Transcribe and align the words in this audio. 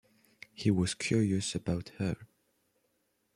He 0.55 0.71
was 0.71 0.95
curious 0.95 1.53
about 1.53 1.89
her. 1.99 2.15